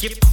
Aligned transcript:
just 0.00 0.29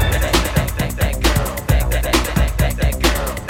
that 0.00 1.20
girl, 1.22 1.56
that 1.66 1.82
girl, 1.82 2.02
that 2.02 2.58
girl, 2.58 2.76
that 2.76 3.02
girl. 3.02 3.49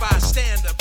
bystander 0.00 0.77